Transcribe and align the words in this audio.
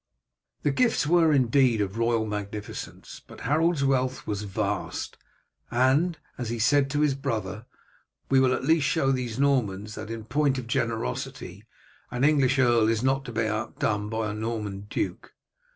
The 0.63 0.71
gifts 0.71 1.05
were 1.05 1.31
indeed 1.31 1.79
of 1.79 1.95
royal 1.95 2.25
magnificence; 2.25 3.21
but 3.27 3.41
Harold's 3.41 3.83
wealth 3.85 4.25
was 4.25 4.41
vast, 4.41 5.15
and, 5.69 6.17
as 6.39 6.49
he 6.49 6.57
said 6.57 6.89
to 6.89 7.01
his 7.01 7.13
brother, 7.13 7.67
"We 8.27 8.39
will 8.39 8.51
at 8.55 8.63
least 8.65 8.87
show 8.87 9.11
these 9.11 9.37
Normans, 9.37 9.93
that 9.93 10.09
in 10.09 10.25
point 10.25 10.57
of 10.57 10.65
generosity 10.65 11.65
an 12.09 12.23
English 12.23 12.57
earl 12.57 12.89
is 12.89 13.03
not 13.03 13.23
to 13.25 13.31
be 13.31 13.45
outdone 13.45 14.09
by 14.09 14.31
a 14.31 14.33
Norman 14.33 14.87
duke." 14.89 15.35